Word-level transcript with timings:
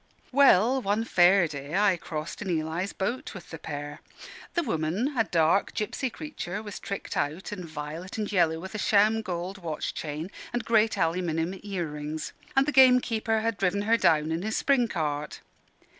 Well, 0.31 0.81
one 0.81 1.03
Fair 1.03 1.47
day 1.47 1.75
I 1.77 1.95
crossed 1.95 2.41
in 2.41 2.49
Eli's 2.49 2.91
boat 2.91 3.35
with 3.35 3.51
the 3.51 3.59
pair. 3.59 4.01
The 4.55 4.63
woman 4.63 5.15
a 5.15 5.25
dark 5.25 5.75
gipsy 5.75 6.09
creature 6.09 6.63
was 6.63 6.79
tricked 6.79 7.15
out 7.15 7.53
in 7.53 7.67
violet 7.67 8.17
and 8.17 8.31
yellow, 8.31 8.59
with 8.59 8.73
a 8.73 8.79
sham 8.79 9.21
gold 9.21 9.59
watch 9.59 9.93
chain 9.93 10.31
and 10.53 10.65
great 10.65 10.97
aluminium 10.97 11.59
earrings: 11.61 12.33
and 12.55 12.65
the 12.65 12.71
gamekeeper 12.71 13.41
had 13.41 13.57
driven 13.59 13.83
her 13.83 13.95
down 13.95 14.31
in 14.31 14.41
his 14.41 14.57
spring 14.57 14.87
cart. 14.87 15.41